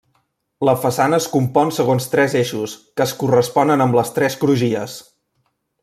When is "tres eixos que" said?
2.15-3.07